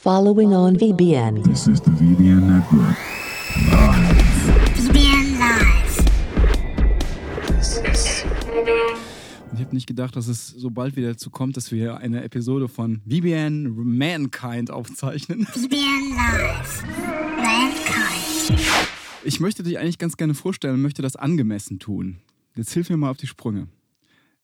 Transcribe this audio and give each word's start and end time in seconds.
Following 0.00 0.54
on 0.54 0.76
VBN. 0.78 1.42
This 1.42 1.66
is 1.66 1.80
the 1.80 1.90
VBN 1.90 2.46
Network. 2.46 2.96
VBN 4.76 5.36
Live. 5.40 6.04
Ich 9.54 9.64
habe 9.64 9.74
nicht 9.74 9.88
gedacht, 9.88 10.14
dass 10.14 10.28
es 10.28 10.46
so 10.46 10.70
bald 10.70 10.94
wieder 10.94 11.08
dazu 11.08 11.30
kommt, 11.30 11.56
dass 11.56 11.72
wir 11.72 11.96
eine 11.96 12.22
Episode 12.22 12.68
von 12.68 13.02
VBN 13.08 13.70
Mankind 13.74 14.70
aufzeichnen. 14.70 15.44
VBN 15.46 16.14
Live. 16.14 16.84
Mankind. 17.36 18.60
Ich 19.24 19.40
möchte 19.40 19.64
dich 19.64 19.80
eigentlich 19.80 19.98
ganz 19.98 20.16
gerne 20.16 20.34
vorstellen 20.34 20.74
und 20.74 20.82
möchte 20.82 21.02
das 21.02 21.16
angemessen 21.16 21.80
tun. 21.80 22.18
Jetzt 22.54 22.72
hilf 22.72 22.88
mir 22.88 22.96
mal 22.98 23.10
auf 23.10 23.16
die 23.16 23.26
Sprünge. 23.26 23.66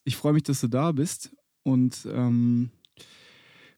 Ich 0.02 0.16
freue 0.16 0.32
mich, 0.32 0.42
dass 0.42 0.60
du 0.62 0.66
da 0.66 0.90
bist 0.90 1.30
und 1.62 2.08
ähm, 2.12 2.70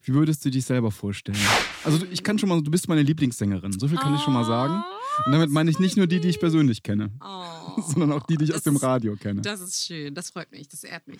wie 0.07 0.13
würdest 0.13 0.43
du 0.45 0.49
dich 0.49 0.63
selber 0.65 0.89
vorstellen? 0.89 1.37
Also 1.83 2.05
ich 2.09 2.23
kann 2.23 2.39
schon 2.39 2.47
mal, 2.47 2.61
du 2.61 2.71
bist 2.71 2.87
meine 2.87 3.01
Lieblingssängerin, 3.01 3.77
so 3.77 3.87
viel 3.89 3.97
kann 3.97 4.15
ich 4.15 4.21
schon 4.21 4.33
mal 4.33 4.45
sagen. 4.45 4.81
Und 5.25 5.31
damit 5.31 5.49
meine 5.49 5.69
ich 5.69 5.79
nicht 5.79 5.97
nur 5.97 6.07
die, 6.07 6.19
die 6.21 6.29
ich 6.29 6.39
persönlich 6.39 6.81
kenne, 6.83 7.11
Oh, 7.21 7.81
sondern 7.87 8.11
auch 8.13 8.25
die, 8.25 8.37
die 8.37 8.45
ich 8.45 8.53
aus 8.55 8.61
dem 8.61 8.77
Radio 8.77 9.15
kenne. 9.15 9.41
Das 9.41 9.59
ist 9.59 9.85
schön, 9.85 10.13
das 10.15 10.29
freut 10.29 10.51
mich, 10.51 10.67
das 10.69 10.83
ehrt 10.83 11.07
mich. 11.07 11.19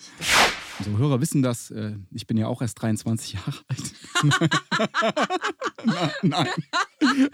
Unsere 0.78 0.96
Hörer 0.98 1.20
wissen 1.20 1.42
das. 1.42 1.70
Äh, 1.70 1.96
ich 2.12 2.26
bin 2.26 2.36
ja 2.38 2.46
auch 2.46 2.62
erst 2.62 2.80
23 2.80 3.34
Jahre 3.34 3.52
alt. 3.68 3.92
nein, 5.84 6.10
nein. 6.22 6.48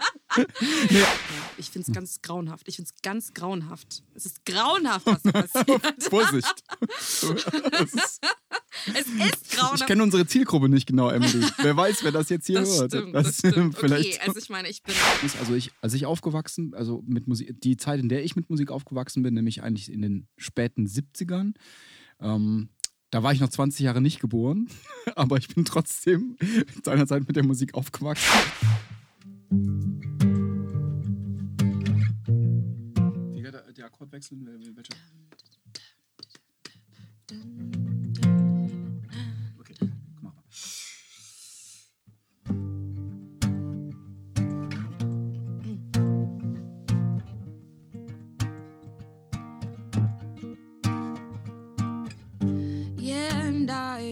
nee, 0.89 1.03
Ich 1.57 1.69
finde 1.69 1.87
es 1.89 1.95
ganz 1.95 2.21
grauenhaft. 2.21 2.67
Ich 2.67 2.75
finde 2.77 2.91
es 2.93 3.01
ganz 3.01 3.33
grauenhaft. 3.33 4.03
Es 4.13 4.25
ist 4.25 4.45
grauenhaft, 4.45 5.05
was 5.05 5.23
da 5.23 5.31
passiert. 5.31 6.03
Vorsicht. 6.09 6.63
Das 8.87 8.95
es 8.97 9.07
ist 9.07 9.51
grauenhaft. 9.51 9.81
ich 9.81 9.85
kenne 9.87 10.03
unsere 10.03 10.25
Zielgruppe 10.27 10.69
nicht 10.69 10.85
genau, 10.85 11.09
Emily. 11.09 11.43
Wer 11.57 11.75
weiß, 11.75 12.03
wer 12.03 12.11
das 12.11 12.29
jetzt 12.29 12.45
hier 12.47 12.59
das 12.59 12.79
hört. 12.79 12.91
stimmt, 12.91 13.15
das 13.15 13.37
stimmt. 13.39 13.75
vielleicht. 13.79 14.15
Okay, 14.19 14.27
also 14.27 14.39
ich 14.39 14.49
meine, 14.49 14.69
ich 14.69 14.83
bin. 14.83 14.93
Also 15.39 15.53
ich, 15.55 15.71
als 15.81 15.93
ich 15.93 16.05
aufgewachsen, 16.05 16.73
also 16.75 17.03
mit 17.07 17.27
Musik, 17.27 17.59
die 17.61 17.77
Zeit, 17.77 17.99
in 17.99 18.09
der 18.09 18.23
ich 18.23 18.35
mit 18.35 18.49
Musik 18.49 18.71
aufgewachsen 18.71 19.23
bin, 19.23 19.33
nämlich 19.33 19.63
eigentlich 19.63 19.91
in 19.91 20.01
den 20.01 20.27
späten 20.37 20.85
70ern, 20.87 21.53
ähm, 22.19 22.69
da 23.11 23.23
war 23.23 23.31
ich 23.33 23.39
noch 23.39 23.49
20 23.49 23.81
Jahre 23.81 24.01
nicht 24.01 24.19
geboren, 24.19 24.67
aber 25.15 25.37
ich 25.37 25.47
bin 25.47 25.65
trotzdem 25.65 26.37
seinerzeit 26.83 27.27
mit 27.27 27.35
der 27.35 27.45
Musik 27.45 27.73
aufgewachsen. 27.73 28.29
Geht 33.35 33.77
der, 33.77 33.85
Akkord 33.85 34.11
wechseln? 34.11 34.45
Wel- 34.47 34.75
Welcher? 34.75 34.95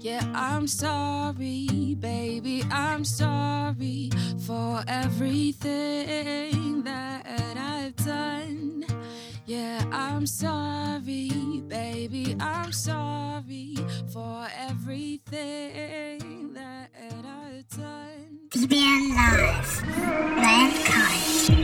Yeah, 0.01 0.25
I'm 0.35 0.67
sorry, 0.67 1.97
baby. 1.99 2.65
I'm 2.71 3.05
sorry 3.05 4.11
for 4.47 4.83
everything 4.89 6.83
that 6.85 7.27
I've 7.57 7.97
done. 7.97 8.85
Yeah, 9.47 9.83
I'm 9.93 10.27
sorry, 10.27 11.63
baby. 11.69 12.37
I'm 12.41 12.73
sorry 12.73 13.77
for 14.13 14.47
everything 14.57 16.53
that 16.55 16.91
I've 16.97 17.69
done. 17.69 18.39
Debian 18.51 19.15
Live, 19.15 19.83
mankind. 20.37 21.55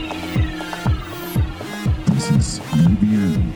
This 2.07 2.31
is 2.31 2.59
Debian. 2.59 3.53